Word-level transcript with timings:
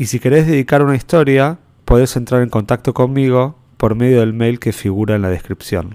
y 0.00 0.06
si 0.06 0.18
querés 0.18 0.46
dedicar 0.46 0.82
una 0.82 0.96
historia, 0.96 1.58
podés 1.84 2.16
entrar 2.16 2.40
en 2.40 2.48
contacto 2.48 2.94
conmigo 2.94 3.58
por 3.76 3.94
medio 3.96 4.20
del 4.20 4.32
mail 4.32 4.58
que 4.58 4.72
figura 4.72 5.14
en 5.14 5.20
la 5.20 5.28
descripción. 5.28 5.94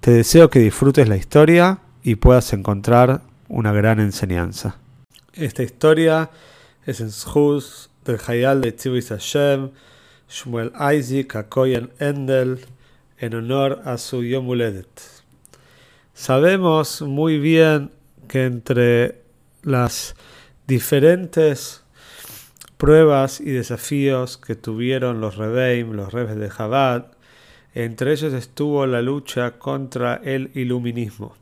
Te 0.00 0.12
deseo 0.12 0.48
que 0.48 0.60
disfrutes 0.60 1.10
la 1.10 1.18
historia 1.18 1.80
y 2.02 2.14
puedas 2.14 2.54
encontrar 2.54 3.20
una 3.50 3.70
gran 3.70 4.00
enseñanza. 4.00 4.78
Esta 5.34 5.62
historia 5.62 6.30
es 6.86 7.02
en 7.02 7.10
del 8.06 8.18
Hayal 8.26 8.62
de 8.62 8.72
Tzibis 8.72 9.10
Hashem, 9.10 9.72
Shmuel 10.30 10.72
Isaac 10.96 11.36
Akoyen 11.36 11.90
Endel, 11.98 12.60
en 13.18 13.34
honor 13.34 13.82
a 13.84 13.98
su 13.98 14.24
Yom 14.24 14.48
Sabemos 16.14 17.02
muy 17.02 17.38
bien 17.38 17.90
que 18.26 18.46
entre 18.46 19.20
las 19.64 20.16
diferentes 20.66 21.81
pruebas 22.82 23.40
y 23.40 23.52
desafíos 23.52 24.38
que 24.38 24.56
tuvieron 24.56 25.20
los 25.20 25.36
Rebeim, 25.36 25.92
los 25.92 26.12
Rebes 26.12 26.34
de 26.34 26.48
Chabad, 26.48 27.12
entre 27.74 28.10
ellos 28.10 28.32
estuvo 28.32 28.84
la 28.88 29.00
lucha 29.00 29.52
contra 29.52 30.16
el 30.16 30.50
iluminismo. 30.54 31.36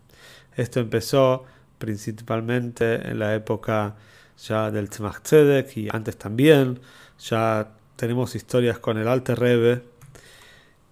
Esto 0.54 0.80
empezó 0.80 1.46
principalmente 1.78 3.08
en 3.08 3.20
la 3.20 3.34
época 3.34 3.96
ya 4.36 4.70
del 4.70 4.90
Tzemach 4.90 5.22
Tzedek 5.22 5.78
y 5.78 5.88
antes 5.90 6.18
también. 6.18 6.78
Ya 7.18 7.70
tenemos 7.96 8.34
historias 8.34 8.78
con 8.78 8.98
el 8.98 9.08
Alte 9.08 9.34
Rebbe 9.34 9.82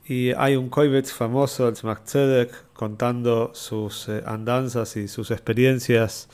y 0.06 0.30
hay 0.30 0.56
un 0.56 0.70
Koivets 0.70 1.12
famoso 1.12 1.70
del 1.70 1.74
Tzedek 1.74 2.72
contando 2.72 3.50
sus 3.52 4.08
eh, 4.08 4.22
andanzas 4.24 4.96
y 4.96 5.08
sus 5.08 5.30
experiencias 5.30 6.30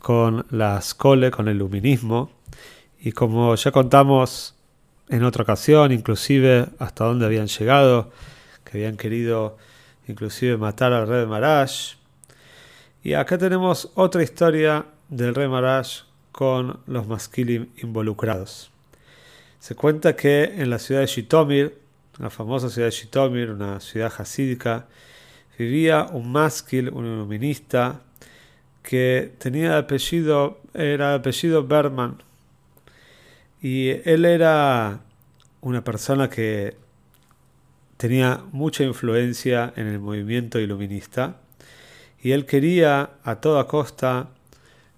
con 0.00 0.44
la 0.50 0.80
Skole, 0.80 1.30
con 1.30 1.46
el 1.46 1.54
iluminismo. 1.54 2.33
Y 3.04 3.12
como 3.12 3.54
ya 3.54 3.70
contamos 3.70 4.54
en 5.10 5.24
otra 5.24 5.42
ocasión, 5.42 5.92
inclusive 5.92 6.68
hasta 6.78 7.04
dónde 7.04 7.26
habían 7.26 7.48
llegado, 7.48 8.10
que 8.64 8.78
habían 8.78 8.96
querido 8.96 9.58
inclusive 10.08 10.56
matar 10.56 10.94
al 10.94 11.06
rey 11.06 11.20
de 11.20 11.26
Marash. 11.26 11.96
Y 13.02 13.12
acá 13.12 13.36
tenemos 13.36 13.90
otra 13.94 14.22
historia 14.22 14.86
del 15.10 15.34
rey 15.34 15.48
Marash 15.48 16.04
con 16.32 16.80
los 16.86 17.06
masquilim 17.06 17.66
involucrados. 17.82 18.70
Se 19.58 19.74
cuenta 19.74 20.16
que 20.16 20.44
en 20.44 20.70
la 20.70 20.78
ciudad 20.78 21.02
de 21.02 21.06
Shitomir, 21.06 21.78
la 22.18 22.30
famosa 22.30 22.70
ciudad 22.70 22.88
de 22.88 22.92
Shitomir, 22.92 23.50
una 23.50 23.80
ciudad 23.80 24.14
hasídica, 24.16 24.86
vivía 25.58 26.04
un 26.10 26.32
masquil, 26.32 26.88
un 26.88 27.04
iluminista, 27.04 28.00
que 28.82 29.34
tenía 29.36 29.72
el 29.72 29.84
apellido, 29.84 30.62
era 30.72 31.10
el 31.10 31.20
apellido 31.20 31.66
Berman. 31.66 32.22
Y 33.64 33.88
él 34.04 34.26
era 34.26 35.00
una 35.62 35.82
persona 35.82 36.28
que 36.28 36.76
tenía 37.96 38.42
mucha 38.52 38.84
influencia 38.84 39.72
en 39.74 39.86
el 39.86 40.00
movimiento 40.00 40.60
iluminista 40.60 41.36
y 42.22 42.32
él 42.32 42.44
quería 42.44 43.12
a 43.24 43.36
toda 43.36 43.66
costa, 43.66 44.28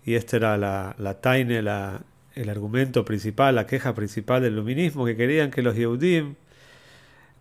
y 0.05 0.15
este 0.15 0.39
era 0.39 0.57
la, 0.57 0.97
la 0.99 1.15
taine, 1.21 1.59
el 1.59 2.49
argumento 2.49 3.05
principal, 3.05 3.55
la 3.55 3.69
queja 3.69 3.95
principal 3.95 4.43
del 4.43 4.55
iluminismo, 4.55 5.07
que 5.07 5.17
querían 5.17 5.53
que 5.53 5.63
los 5.63 5.77
Yehudim 5.77 6.35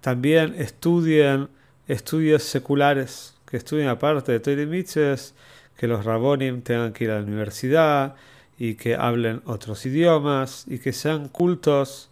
también 0.02 0.53
estudien 0.59 1.50
estudios 1.88 2.44
seculares, 2.44 3.34
que 3.47 3.57
estudien 3.57 3.88
aparte 3.88 4.31
de 4.31 4.40
Torah 4.40 5.16
que 5.75 5.88
los 5.88 6.06
Rabonim 6.06 6.62
tengan 6.62 6.94
que 6.94 7.06
ir 7.06 7.09
a 7.09 7.16
la 7.19 7.25
universidad 7.25 8.16
y 8.58 8.76
que 8.76 8.96
hablen 8.96 9.42
otros 9.46 9.86
idiomas 9.86 10.66
y 10.68 10.80
que 10.80 10.94
sean 10.94 11.28
cultos 11.30 12.10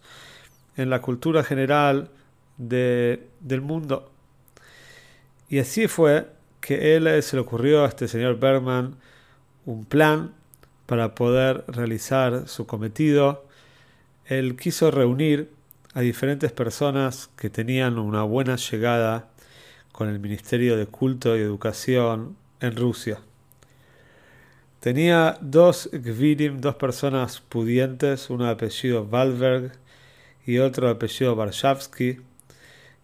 en 0.76 0.90
la 0.90 1.00
cultura 1.00 1.42
general 1.44 2.10
de, 2.58 3.26
del 3.40 3.60
mundo. 3.60 4.10
Y 5.48 5.58
así 5.58 5.88
fue 5.88 6.28
que 6.60 6.96
él 6.96 7.22
se 7.22 7.36
le 7.36 7.42
ocurrió 7.42 7.84
a 7.84 7.88
este 7.88 8.08
señor 8.08 8.38
Bergman 8.38 8.96
un 9.66 9.84
plan 9.84 10.32
para 10.86 11.14
poder 11.14 11.64
realizar 11.68 12.48
su 12.48 12.66
cometido. 12.66 13.46
Él 14.26 14.56
quiso 14.56 14.90
reunir 14.90 15.50
a 15.94 16.00
diferentes 16.00 16.52
personas 16.52 17.30
que 17.36 17.50
tenían 17.50 17.98
una 17.98 18.22
buena 18.24 18.56
llegada 18.56 19.28
con 19.92 20.08
el 20.08 20.18
Ministerio 20.18 20.76
de 20.76 20.86
Culto 20.86 21.36
y 21.36 21.40
Educación 21.40 22.36
en 22.60 22.76
Rusia. 22.76 23.20
Tenía 24.84 25.38
dos 25.40 25.88
Gvirim, 25.90 26.60
dos 26.60 26.74
personas 26.74 27.40
pudientes, 27.40 28.28
uno 28.28 28.44
de 28.44 28.50
apellido 28.50 29.06
Valberg 29.06 29.72
y 30.44 30.58
otro 30.58 30.88
de 30.88 30.92
apellido 30.92 31.34
Varshavsky, 31.34 32.20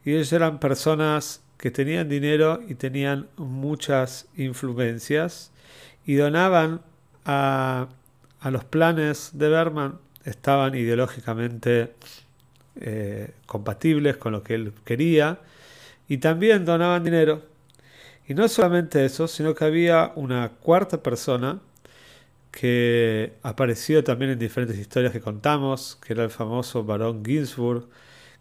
y 0.04 0.10
ellos 0.12 0.30
eran 0.34 0.60
personas 0.60 1.40
que 1.56 1.70
tenían 1.70 2.06
dinero 2.06 2.60
y 2.68 2.74
tenían 2.74 3.28
muchas 3.38 4.28
influencias 4.36 5.52
y 6.04 6.16
donaban 6.16 6.82
a, 7.24 7.88
los 8.44 8.64
planes 8.64 9.30
de 9.32 9.48
Berman, 9.48 10.00
estaban 10.26 10.74
ideológicamente 10.74 11.94
eh, 12.76 13.30
compatibles 13.46 14.18
con 14.18 14.32
lo 14.32 14.42
que 14.42 14.52
él 14.52 14.74
quería 14.84 15.38
y 16.08 16.18
también 16.18 16.66
donaban 16.66 17.04
dinero. 17.04 17.40
Y 18.28 18.34
no 18.34 18.46
solamente 18.48 19.02
eso, 19.02 19.26
sino 19.26 19.54
que 19.54 19.64
había 19.64 20.12
una 20.14 20.50
cuarta 20.50 21.02
persona 21.02 21.58
que 22.50 23.34
apareció 23.42 24.04
también 24.04 24.32
en 24.32 24.38
diferentes 24.38 24.78
historias 24.78 25.12
que 25.12 25.20
contamos, 25.20 25.98
que 26.04 26.12
era 26.14 26.24
el 26.24 26.30
famoso 26.30 26.84
barón 26.84 27.24
Ginsburg, 27.24 27.88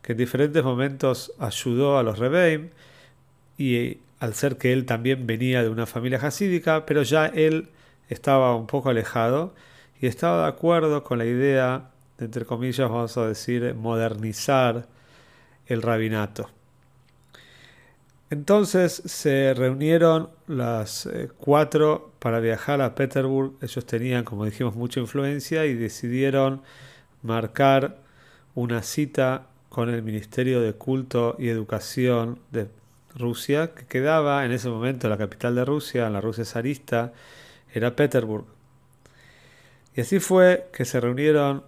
que 0.01 0.13
en 0.13 0.17
diferentes 0.17 0.63
momentos 0.63 1.33
ayudó 1.39 1.97
a 1.97 2.03
los 2.03 2.19
Rebeim, 2.19 2.69
y 3.57 3.97
al 4.19 4.33
ser 4.33 4.57
que 4.57 4.73
él 4.73 4.85
también 4.85 5.27
venía 5.27 5.63
de 5.63 5.69
una 5.69 5.85
familia 5.85 6.19
hasídica, 6.19 6.85
pero 6.85 7.03
ya 7.03 7.27
él 7.27 7.69
estaba 8.09 8.55
un 8.55 8.67
poco 8.67 8.89
alejado 8.89 9.53
y 10.01 10.07
estaba 10.07 10.43
de 10.43 10.49
acuerdo 10.49 11.03
con 11.03 11.17
la 11.19 11.25
idea 11.25 11.91
de, 12.17 12.25
entre 12.25 12.45
comillas, 12.45 12.89
vamos 12.89 13.17
a 13.17 13.27
decir, 13.27 13.73
modernizar 13.75 14.87
el 15.67 15.81
rabinato. 15.81 16.49
Entonces 18.31 19.01
se 19.05 19.55
reunieron 19.55 20.29
las 20.47 21.07
eh, 21.07 21.29
cuatro 21.37 22.11
para 22.19 22.39
viajar 22.39 22.79
a 22.81 22.93
Petersburg. 22.93 23.53
Ellos 23.61 23.85
tenían, 23.85 24.23
como 24.23 24.45
dijimos, 24.45 24.75
mucha 24.75 24.99
influencia 24.99 25.65
y 25.65 25.73
decidieron 25.73 26.61
marcar 27.23 27.97
una 28.53 28.83
cita 28.83 29.47
con 29.69 29.89
el 29.89 30.03
Ministerio 30.03 30.61
de 30.61 30.73
Culto 30.73 31.35
y 31.39 31.49
Educación 31.49 32.39
de 32.51 32.67
Rusia, 33.15 33.73
que 33.73 33.85
quedaba 33.87 34.45
en 34.45 34.51
ese 34.51 34.69
momento 34.69 35.09
la 35.09 35.17
capital 35.17 35.55
de 35.55 35.65
Rusia, 35.65 36.05
en 36.05 36.13
la 36.13 36.21
Rusia 36.21 36.45
zarista, 36.45 37.13
era 37.73 37.95
Petersburg. 37.95 38.45
Y 39.95 40.01
así 40.01 40.19
fue 40.19 40.69
que 40.71 40.85
se 40.85 40.99
reunieron 40.99 41.63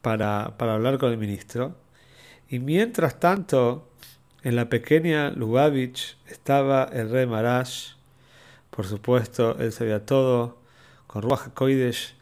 para 0.00 0.54
hablar 0.58 0.98
con 0.98 1.10
el 1.10 1.18
ministro. 1.18 1.74
Y 2.48 2.60
mientras 2.60 3.18
tanto, 3.20 3.87
en 4.48 4.56
la 4.56 4.70
pequeña 4.70 5.28
Lubavitch 5.28 6.16
estaba 6.26 6.84
el 6.84 7.10
rey 7.10 7.26
Marash. 7.26 7.90
Por 8.70 8.86
supuesto, 8.86 9.58
él 9.58 9.72
sabía 9.72 10.06
todo. 10.06 10.56
Con 11.06 11.20
Ruach 11.20 11.50
Koidesh 11.52 12.14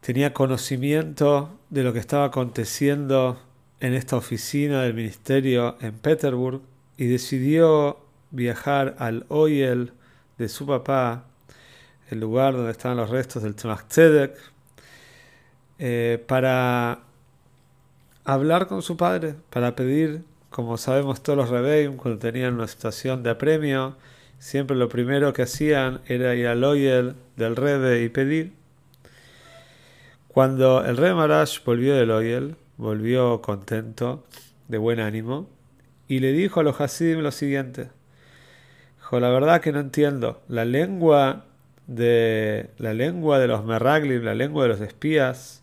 tenía 0.00 0.34
conocimiento 0.34 1.56
de 1.68 1.84
lo 1.84 1.92
que 1.92 2.00
estaba 2.00 2.24
aconteciendo 2.24 3.40
en 3.78 3.94
esta 3.94 4.16
oficina 4.16 4.82
del 4.82 4.94
ministerio 4.94 5.76
en 5.80 5.92
Petersburg 5.92 6.60
y 6.96 7.06
decidió 7.06 8.00
viajar 8.32 8.96
al 8.98 9.26
Oyel 9.28 9.92
de 10.38 10.48
su 10.48 10.66
papá, 10.66 11.24
el 12.10 12.18
lugar 12.18 12.54
donde 12.54 12.72
estaban 12.72 12.96
los 12.96 13.10
restos 13.10 13.44
del 13.44 13.54
Tzemach 13.54 13.86
Tzedek, 13.86 14.36
eh, 15.78 16.20
para 16.26 16.98
hablar 18.24 18.66
con 18.66 18.82
su 18.82 18.96
padre, 18.96 19.36
para 19.50 19.76
pedir 19.76 20.24
como 20.50 20.76
sabemos 20.76 21.22
todos 21.22 21.36
los 21.36 21.48
Rebeim, 21.48 21.96
cuando 21.96 22.18
tenían 22.18 22.54
una 22.54 22.66
situación 22.66 23.22
de 23.22 23.30
apremio, 23.30 23.96
siempre 24.38 24.76
lo 24.76 24.88
primero 24.88 25.32
que 25.32 25.42
hacían 25.42 26.00
era 26.06 26.34
ir 26.34 26.48
al 26.48 26.64
Oyel 26.64 27.14
del 27.36 27.56
Rebe 27.56 28.02
y 28.02 28.08
pedir. 28.08 28.52
Cuando 30.28 30.84
el 30.84 30.96
Rebe 30.96 31.14
Marash 31.14 31.62
volvió 31.64 31.94
del 31.94 32.10
Oyel, 32.10 32.56
volvió 32.76 33.40
contento, 33.42 34.24
de 34.68 34.78
buen 34.78 35.00
ánimo, 35.00 35.48
y 36.08 36.18
le 36.18 36.32
dijo 36.32 36.60
a 36.60 36.62
los 36.62 36.80
Hasidim 36.80 37.20
lo 37.20 37.30
siguiente. 37.30 37.88
Dijo, 38.98 39.20
la 39.20 39.30
verdad 39.30 39.60
que 39.60 39.72
no 39.72 39.80
entiendo. 39.80 40.42
La 40.48 40.64
lengua 40.64 41.44
de 41.86 42.70
la 42.78 42.94
lengua 42.94 43.38
de 43.38 43.48
los 43.48 43.64
Meraglim, 43.64 44.24
la 44.24 44.34
lengua 44.34 44.64
de 44.64 44.68
los 44.70 44.80
espías, 44.80 45.62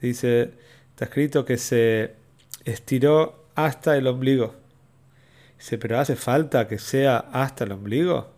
dice, 0.00 0.50
está 0.90 1.06
escrito 1.06 1.44
que 1.44 1.56
se 1.56 2.14
estiró 2.64 3.45
hasta 3.56 3.96
el 3.96 4.06
ombligo. 4.06 4.54
Dice, 5.58 5.78
pero 5.78 5.98
hace 5.98 6.14
falta 6.14 6.68
que 6.68 6.78
sea 6.78 7.26
hasta 7.32 7.64
el 7.64 7.72
ombligo. 7.72 8.30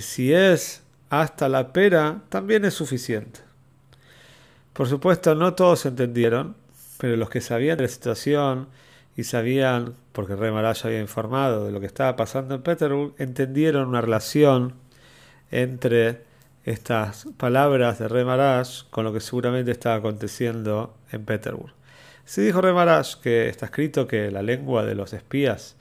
Si 0.00 0.32
es 0.32 0.82
hasta 1.10 1.48
la 1.48 1.72
pera, 1.72 2.22
también 2.28 2.64
es 2.64 2.74
suficiente. 2.74 3.40
Por 4.72 4.88
supuesto, 4.88 5.36
no 5.36 5.54
todos 5.54 5.86
entendieron, 5.86 6.56
pero 6.98 7.16
los 7.16 7.30
que 7.30 7.40
sabían 7.40 7.76
de 7.76 7.84
la 7.84 7.88
situación 7.88 8.68
y 9.16 9.22
sabían, 9.24 9.94
porque 10.12 10.34
Rey 10.34 10.50
había 10.50 11.00
informado 11.00 11.66
de 11.66 11.70
lo 11.70 11.78
que 11.78 11.86
estaba 11.86 12.16
pasando 12.16 12.56
en 12.56 12.62
Petersburg, 12.62 13.14
entendieron 13.18 13.86
una 13.86 14.00
relación 14.00 14.74
entre 15.52 16.22
estas 16.64 17.26
palabras 17.36 18.00
de 18.00 18.08
Rey 18.08 18.24
con 18.90 19.04
lo 19.04 19.12
que 19.12 19.20
seguramente 19.20 19.70
estaba 19.70 19.96
aconteciendo 19.96 20.96
en 21.12 21.24
Petersburg. 21.24 21.72
Se 22.24 22.42
dijo 22.42 22.60
Rey 22.60 22.74
que 23.22 23.48
está 23.48 23.66
escrito 23.66 24.06
que 24.06 24.30
la 24.30 24.42
lengua 24.42 24.84
de 24.84 24.94
los 24.94 25.12
espías 25.12 25.76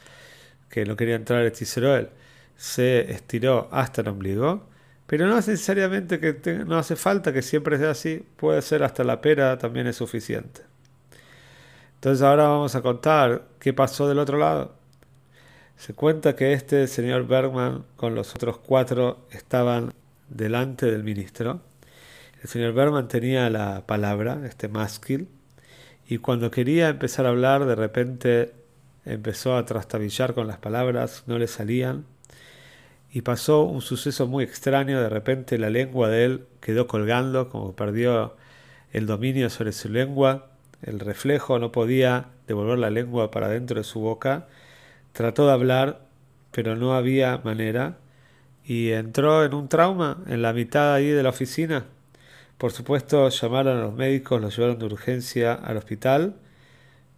que 0.70 0.86
no 0.86 0.96
quería 0.96 1.16
entrar 1.16 1.46
en 1.46 1.54
Israel 1.60 2.10
se 2.58 3.12
estiró 3.12 3.70
hasta 3.72 4.02
el 4.02 4.10
ombligo, 4.10 4.68
pero 5.08 5.28
no 5.28 5.36
necesariamente 5.36 6.20
que 6.20 6.64
no 6.66 6.78
hace 6.78 6.96
falta 6.96 7.32
que 7.32 7.42
siempre 7.42 7.78
sea 7.78 7.92
así, 7.92 8.26
puede 8.38 8.62
ser 8.62 8.84
hasta 8.84 9.04
la 9.04 9.22
pera 9.22 9.58
también 9.58 9.88
es 9.88 9.98
suficiente. 9.98 10.62
Entonces 11.96 12.22
ahora 12.22 12.48
vamos 12.48 12.76
a 12.76 12.82
contar 12.82 13.44
qué 13.60 13.74
pasó 13.74 14.08
del 14.10 14.20
otro 14.20 14.38
lado. 14.38 14.76
Se 15.78 15.94
cuenta 15.94 16.36
que 16.36 16.54
este 16.54 16.88
señor 16.88 17.28
Bergman 17.28 17.86
con 17.96 18.16
los 18.16 18.36
otros 18.36 18.58
cuatro 18.58 19.26
estaban 19.32 19.94
delante 20.30 20.86
del 20.92 21.04
ministro. 21.04 21.62
El 22.42 22.50
señor 22.50 22.74
Bergman 22.74 23.08
tenía 23.08 23.50
la 23.50 23.86
palabra, 23.86 24.42
este 24.46 24.68
másquil, 24.68 25.30
y 26.14 26.20
cuando 26.20 26.52
quería 26.52 26.90
empezar 26.90 27.26
a 27.26 27.30
hablar, 27.30 27.66
de 27.66 27.74
repente 27.74 28.54
empezó 29.04 29.58
a 29.58 29.66
trastabillar 29.66 30.36
con 30.36 30.46
las 30.46 30.60
palabras, 30.60 31.24
no 31.26 31.40
le 31.40 31.48
salían, 31.48 32.06
y 33.12 33.22
pasó 33.22 33.64
un 33.64 33.82
suceso 33.82 34.28
muy 34.28 34.44
extraño, 34.44 35.02
de 35.02 35.10
repente 35.10 35.58
la 35.58 35.72
lengua 35.72 36.10
de 36.10 36.26
él 36.26 36.46
quedó 36.62 36.86
colgando, 36.86 37.50
como 37.50 37.76
perdió 37.76 38.36
el 38.92 39.08
dominio 39.08 39.50
sobre 39.50 39.72
su 39.72 39.90
lengua, 39.90 40.52
el 40.84 41.00
reflejo, 41.00 41.58
no 41.58 41.72
podía 41.72 42.28
devolver 42.46 42.78
la 42.78 42.92
lengua 42.92 43.32
para 43.32 43.50
dentro 43.50 43.80
de 43.80 43.84
su 43.84 44.00
boca. 44.00 44.46
Trató 45.14 45.48
de 45.48 45.54
hablar, 45.54 46.06
pero 46.52 46.76
no 46.76 46.94
había 46.94 47.40
manera. 47.44 47.98
Y 48.64 48.92
entró 48.92 49.44
en 49.44 49.56
un 49.56 49.68
trauma 49.68 50.20
en 50.28 50.44
la 50.44 50.54
mitad 50.54 50.94
ahí 50.94 51.08
de 51.08 51.24
la 51.24 51.30
oficina. 51.30 51.86
Por 52.58 52.72
supuesto, 52.72 53.30
llamaron 53.30 53.78
a 53.78 53.82
los 53.82 53.94
médicos, 53.94 54.42
lo 54.42 54.50
llevaron 54.50 54.80
de 54.80 54.86
urgencia 54.86 55.54
al 55.54 55.78
hospital, 55.78 56.36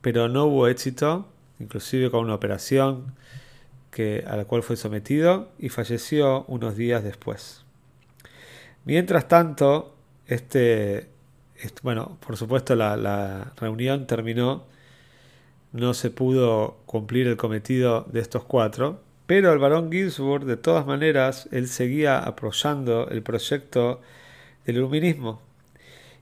pero 0.02 0.28
no 0.30 0.46
hubo 0.46 0.68
éxito, 0.68 1.28
inclusive 1.60 2.10
con 2.12 2.24
una 2.24 2.36
operación 2.36 3.16
que, 3.92 4.24
a 4.28 4.36
la 4.38 4.46
cual 4.46 4.64
fue 4.64 4.76
sometido 4.76 5.50
y 5.60 5.70
falleció 5.70 6.46
unos 6.48 6.76
días 6.76 7.04
después. 7.04 7.64
Mientras 8.86 9.28
tanto, 9.28 9.96
este 10.28 11.16
bueno, 11.84 12.18
por 12.26 12.38
supuesto 12.38 12.76
la, 12.76 13.54
reunión 13.58 14.08
terminó, 14.08 14.64
no 15.72 15.94
se 15.94 16.10
pudo 16.10 16.78
cumplir 16.86 17.28
el 17.28 17.38
cometido 17.38 18.06
de 18.12 18.20
estos 18.22 18.44
cuatro, 18.44 19.02
pero 19.26 19.52
el 19.52 19.60
barón 19.60 19.92
Ginsburg, 19.92 20.46
de 20.46 20.58
todas 20.58 20.86
maneras, 20.86 21.50
él 21.52 21.68
seguía 21.68 22.20
apoyando 22.20 23.10
el 23.10 23.24
proyecto 23.24 24.02
del 24.66 24.78
iluminismo. 24.78 25.42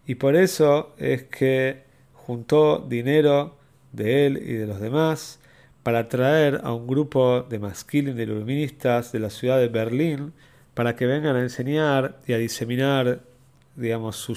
Y 0.06 0.16
por 0.16 0.36
eso 0.36 0.94
es 0.98 1.24
que 1.24 1.84
juntó 2.14 2.80
dinero 2.80 3.58
de 3.92 4.26
él 4.26 4.38
y 4.38 4.54
de 4.54 4.68
los 4.68 4.80
demás 4.80 5.40
para 5.84 6.08
traer 6.08 6.62
a 6.64 6.74
un 6.74 6.88
grupo 6.88 7.44
de 7.44 7.60
masculin 7.60 8.16
de 8.16 8.24
iluministas 8.24 9.12
de 9.12 9.20
la 9.20 9.30
ciudad 9.30 9.60
de 9.60 9.68
Berlín 9.68 10.34
para 10.74 10.96
que 10.96 11.06
vengan 11.06 11.36
a 11.36 11.42
enseñar 11.42 12.18
y 12.26 12.34
a 12.34 12.38
diseminar, 12.38 13.22
digamos, 13.76 14.16
su 14.16 14.36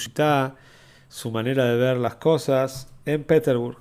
su 1.08 1.30
manera 1.30 1.64
de 1.66 1.76
ver 1.76 1.96
las 1.96 2.16
cosas 2.16 2.92
en 3.04 3.24
Petersburg. 3.24 3.78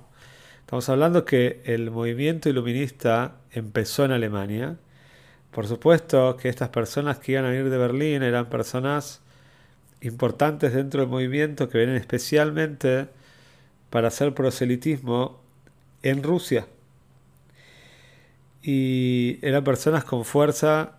Estamos 0.60 0.88
hablando 0.88 1.24
que 1.24 1.60
el 1.64 1.90
movimiento 1.90 2.48
iluminista 2.48 3.36
empezó 3.52 4.04
en 4.04 4.12
Alemania. 4.12 4.76
Por 5.50 5.66
supuesto 5.66 6.36
que 6.36 6.48
estas 6.48 6.70
personas 6.70 7.18
que 7.18 7.32
iban 7.32 7.44
a 7.44 7.54
ir 7.54 7.68
de 7.68 7.78
Berlín 7.78 8.22
eran 8.22 8.48
personas 8.48 9.22
importantes 10.06 10.72
dentro 10.72 11.00
del 11.00 11.10
movimiento 11.10 11.68
que 11.68 11.78
vienen 11.78 11.96
especialmente 11.96 13.08
para 13.90 14.08
hacer 14.08 14.34
proselitismo 14.34 15.40
en 16.02 16.22
Rusia. 16.22 16.66
Y 18.62 19.38
eran 19.42 19.64
personas 19.64 20.04
con 20.04 20.24
fuerza 20.24 20.96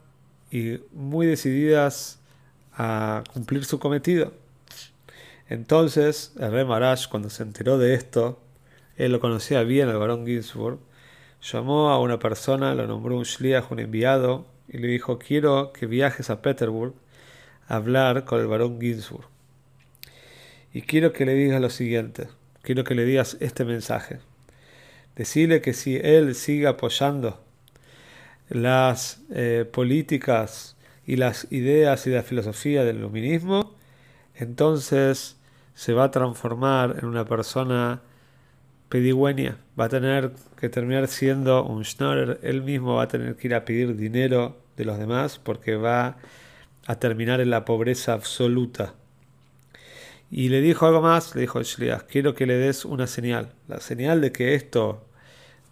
y 0.52 0.80
muy 0.94 1.26
decididas 1.28 2.20
a 2.74 3.24
cumplir 3.34 3.66
su 3.66 3.80
cometido. 3.80 4.34
Entonces, 5.50 6.34
el 6.40 6.52
rey 6.52 6.66
Marash, 6.66 7.08
cuando 7.08 7.30
se 7.30 7.44
enteró 7.44 7.78
de 7.78 7.94
esto, 7.94 8.40
él 8.96 9.12
lo 9.12 9.20
conocía 9.20 9.64
bien 9.64 9.90
al 9.90 9.98
barón 9.98 10.26
Ginsburg, 10.26 10.80
llamó 11.42 11.90
a 11.90 12.00
una 12.00 12.20
persona, 12.20 12.76
lo 12.76 12.88
nombró 12.88 13.18
un 13.18 13.24
shliach, 13.24 13.72
un 13.72 13.80
enviado, 13.80 14.46
y 14.68 14.80
le 14.80 14.88
dijo, 14.88 15.20
quiero 15.20 15.72
que 15.72 15.86
viajes 15.86 16.30
a 16.30 16.42
Petersburg 16.42 16.94
hablar 17.68 18.26
con 18.26 18.40
el 18.40 18.48
barón 18.48 18.80
Ginsburg. 18.80 19.28
Y 20.74 20.82
quiero 20.82 21.14
que 21.14 21.26
le 21.26 21.34
digas 21.34 21.62
lo 21.62 21.70
siguiente, 21.70 22.28
quiero 22.62 22.84
que 22.84 22.96
le 22.96 23.06
digas 23.06 23.38
este 23.40 23.66
mensaje. 23.66 24.20
Decirle 25.16 25.62
que 25.62 25.74
si 25.74 25.98
él 25.98 26.36
sigue 26.36 26.68
apoyando 26.68 27.42
las 28.50 29.22
eh, 29.32 29.66
políticas 29.72 30.76
y 31.06 31.16
las 31.16 31.52
ideas 31.52 32.06
y 32.06 32.12
la 32.12 32.24
filosofía 32.24 32.84
del 32.84 32.98
iluminismo, 32.98 33.76
entonces 34.36 35.38
se 35.74 35.94
va 35.94 36.06
a 36.06 36.12
transformar 36.12 36.98
en 37.00 37.06
una 37.06 37.26
persona 37.26 38.02
pedigüeña, 38.90 39.58
va 39.80 39.86
a 39.86 39.90
tener 39.90 40.32
que 40.60 40.70
terminar 40.70 41.08
siendo 41.08 41.64
un 41.64 41.84
schnorrer, 41.84 42.40
él 42.42 42.62
mismo 42.62 42.96
va 42.96 43.04
a 43.04 43.08
tener 43.08 43.36
que 43.36 43.48
ir 43.48 43.56
a 43.56 43.66
pedir 43.66 43.96
dinero 43.96 44.58
de 44.78 44.86
los 44.86 44.98
demás 44.98 45.40
porque 45.40 45.76
va 45.76 46.18
a 46.88 46.96
terminar 46.96 47.42
en 47.42 47.52
la 47.52 47.66
pobreza 47.66 48.14
absoluta. 48.14 48.96
Y 50.32 50.50
le 50.50 50.62
dijo 50.62 50.88
algo 50.88 51.02
más, 51.02 51.36
le 51.36 51.42
dijo 51.42 51.62
Shliach, 51.62 52.04
quiero 52.04 52.34
que 52.34 52.46
le 52.46 52.56
des 52.58 52.86
una 52.86 53.08
señal, 53.08 53.54
la 53.68 53.80
señal 53.80 54.22
de 54.22 54.32
que 54.32 54.56
esto 54.56 55.06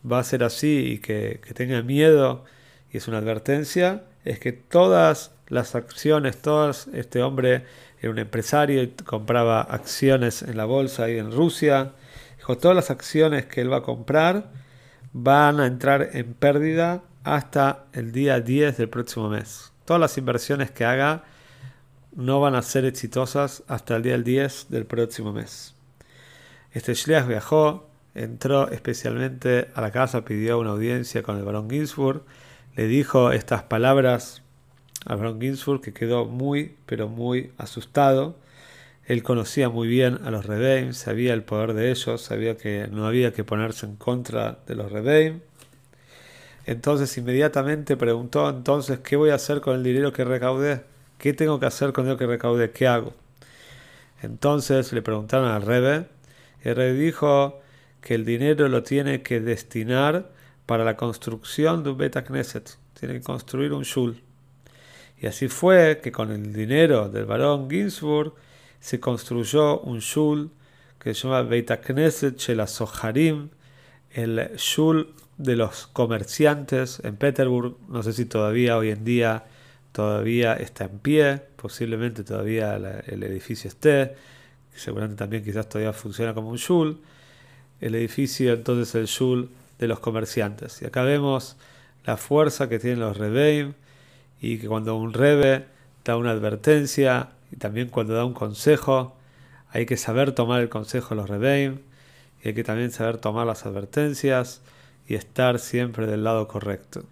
va 0.10 0.20
a 0.20 0.24
ser 0.24 0.44
así 0.44 0.94
y 0.94 0.98
que, 1.00 1.42
que 1.46 1.54
tenga 1.54 1.82
miedo, 1.82 2.44
y 2.92 2.98
es 2.98 3.08
una 3.08 3.18
advertencia, 3.18 4.04
es 4.24 4.40
que 4.40 4.52
todas 4.52 5.32
las 5.48 5.76
acciones, 5.76 6.42
todas, 6.42 6.88
este 6.94 7.22
hombre 7.22 7.64
era 8.00 8.12
un 8.12 8.20
empresario 8.20 8.84
y 8.84 8.88
compraba 8.88 9.62
acciones 9.62 10.42
en 10.42 10.58
la 10.58 10.66
bolsa 10.66 11.10
y 11.10 11.18
en 11.18 11.32
Rusia. 11.32 11.94
Dijo, 12.38 12.58
todas 12.58 12.76
las 12.76 12.92
acciones 12.92 13.46
que 13.46 13.62
él 13.62 13.72
va 13.72 13.78
a 13.78 13.84
comprar 13.84 14.52
van 15.14 15.60
a 15.60 15.66
entrar 15.66 16.10
en 16.14 16.34
pérdida 16.34 17.04
hasta 17.24 17.86
el 17.94 18.12
día 18.12 18.40
10 18.42 18.78
del 18.78 18.90
próximo 18.90 19.30
mes. 19.30 19.75
Todas 19.86 20.02
las 20.02 20.18
inversiones 20.18 20.72
que 20.72 20.84
haga 20.84 21.24
no 22.16 22.40
van 22.40 22.56
a 22.56 22.62
ser 22.62 22.86
exitosas 22.86 23.64
hasta 23.68 23.96
el 23.96 24.04
día 24.04 24.18
10 24.18 24.68
del 24.70 24.86
próximo 24.86 25.32
mes. 25.32 25.76
Este 26.72 26.94
Shliach 26.94 27.28
viajó, 27.28 27.88
entró 28.16 28.70
especialmente 28.70 29.70
a 29.76 29.82
la 29.82 29.92
casa, 29.92 30.26
pidió 30.26 30.60
una 30.60 30.72
audiencia 30.72 31.24
con 31.24 31.38
el 31.38 31.44
barón 31.44 31.70
Ginsburg, 31.70 32.24
le 32.76 32.88
dijo 32.88 33.32
estas 33.32 33.64
palabras 33.64 34.42
Abraham 35.06 35.40
Ginsburg, 35.40 35.82
que 35.82 35.94
quedó 35.94 36.26
muy, 36.26 36.76
pero 36.86 37.08
muy 37.08 37.52
asustado. 37.58 38.36
Él 39.06 39.22
conocía 39.22 39.70
muy 39.70 39.88
bien 39.88 40.20
a 40.26 40.32
los 40.32 40.46
Rebeim, 40.48 40.94
sabía 40.94 41.34
el 41.34 41.44
poder 41.44 41.74
de 41.74 41.92
ellos, 41.92 42.22
sabía 42.22 42.58
que 42.58 42.88
no 42.92 43.06
había 43.06 43.34
que 43.34 43.44
ponerse 43.44 43.86
en 43.86 43.98
contra 43.98 44.60
de 44.66 44.76
los 44.76 44.92
Rebeim. 44.92 45.42
Entonces 46.66 47.16
inmediatamente 47.18 47.96
preguntó, 47.96 48.50
entonces, 48.50 49.00
¿qué 49.00 49.16
voy 49.16 49.30
a 49.30 49.36
hacer 49.36 49.62
con 49.62 49.76
el 49.76 49.84
dinero 49.84 50.12
que 50.12 50.24
recaudé? 50.24 50.84
¿Qué 51.18 51.34
tengo 51.34 51.60
que 51.60 51.68
hacer 51.68 51.94
con 51.94 52.08
el 52.08 52.18
que 52.18 52.26
recaudé? 52.26 52.72
¿Qué 52.72 52.88
hago? 52.88 53.14
Entonces 54.22 54.92
le 54.92 55.02
preguntaron 55.02 55.50
al 55.50 55.62
Rebe. 55.62 56.08
El 56.62 56.76
Rebe 56.76 56.94
dijo 56.94 57.62
que 58.02 58.16
el 58.16 58.26
dinero 58.26 58.68
lo 58.68 58.84
tiene 58.84 59.22
que 59.22 59.40
destinar 59.40 60.32
para 60.66 60.84
la 60.84 60.98
construcción 60.98 61.84
de 61.84 61.92
un 61.92 61.98
Beta 61.98 62.24
Knesset. 62.24 62.78
Tiene 63.00 63.16
que 63.16 63.22
construir 63.22 63.72
un 63.72 63.84
shul. 63.84 64.22
Y 65.18 65.28
así 65.28 65.48
fue 65.48 66.00
que 66.02 66.12
con 66.12 66.32
el 66.32 66.52
dinero 66.52 67.10
del 67.10 67.26
barón 67.26 67.70
Ginsburg 67.70 68.34
se 68.80 69.00
construyó 69.00 69.80
un 69.82 70.00
shul 70.00 70.52
que 71.00 71.14
se 71.14 71.28
llama 71.28 71.44
Beit 71.44 71.72
Knesset 71.72 72.38
Shel 72.38 72.68
Soharim, 72.68 73.50
el 74.16 74.56
shul 74.56 75.14
de 75.38 75.58
los 75.58 75.88
comerciantes 75.88 77.02
en 77.04 77.18
Petersburg. 77.18 77.76
No 77.90 78.02
sé 78.02 78.14
si 78.14 78.26
todavía 78.26 78.78
hoy 78.78 78.90
en 78.90 79.04
día 79.04 79.44
todavía 79.92 80.54
está 80.54 80.86
en 80.86 81.00
pie, 81.00 81.42
posiblemente 81.58 82.24
todavía 82.24 82.76
el 82.76 83.24
edificio 83.24 83.68
esté, 83.68 84.16
seguramente 84.74 85.18
también 85.18 85.44
quizás 85.44 85.68
todavía 85.68 85.92
funciona 85.92 86.34
como 86.34 86.50
un 86.50 86.58
shul. 86.58 87.02
El 87.82 87.96
edificio 87.96 88.54
entonces 88.54 88.96
el 88.96 89.08
shul 89.08 89.50
de 89.80 89.88
los 89.90 90.00
comerciantes. 90.00 90.82
Y 90.82 90.86
acá 90.86 91.04
vemos 91.04 91.58
la 92.06 92.16
fuerza 92.16 92.70
que 92.70 92.80
tienen 92.80 93.02
los 93.02 93.18
rebeim 93.18 93.74
y 94.40 94.60
que 94.60 94.68
cuando 94.68 94.96
un 94.96 95.12
rebe 95.12 95.66
da 96.06 96.16
una 96.16 96.32
advertencia 96.32 97.32
y 97.52 97.58
también 97.58 97.90
cuando 97.90 98.14
da 98.14 98.24
un 98.24 98.34
consejo, 98.34 99.18
hay 99.72 99.86
que 99.86 99.98
saber 99.98 100.32
tomar 100.32 100.62
el 100.62 100.70
consejo 100.70 101.16
de 101.16 101.22
los 101.22 101.30
rebeim 101.30 101.80
y 102.46 102.50
hay 102.50 102.54
que 102.54 102.64
también 102.64 102.92
saber 102.92 103.18
tomar 103.18 103.48
las 103.48 103.66
advertencias 103.66 104.62
y 105.08 105.16
estar 105.16 105.58
siempre 105.58 106.06
del 106.06 106.24
lado 106.24 106.48
correcto. 106.48 107.04